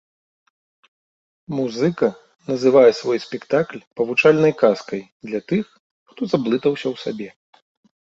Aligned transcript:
Музыка 1.57 2.07
называе 2.49 2.91
свой 3.01 3.19
спектакль 3.27 3.83
павучальнай 3.95 4.53
казкай 4.65 5.01
для 5.29 5.39
тых, 5.49 5.63
хто 6.09 6.21
заблытаўся 6.37 6.87
ў 6.93 7.07
сабе. 7.07 7.29